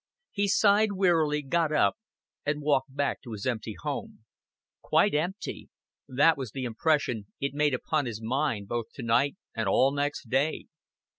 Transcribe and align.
He 0.31 0.47
sighed 0.47 0.93
wearily, 0.93 1.43
got 1.43 1.71
up, 1.71 1.95
and 2.43 2.63
walked 2.63 2.95
back 2.95 3.21
to 3.21 3.33
his 3.33 3.45
empty 3.45 3.75
home. 3.83 4.25
Quite 4.81 5.13
empty 5.13 5.69
that 6.07 6.37
was 6.37 6.49
the 6.53 6.63
impression 6.63 7.27
it 7.39 7.53
made 7.53 7.75
upon 7.75 8.07
his 8.07 8.19
mind 8.19 8.67
both 8.67 8.87
to 8.95 9.03
night 9.03 9.35
and 9.53 9.67
all 9.69 9.91
next 9.93 10.27
day. 10.27 10.65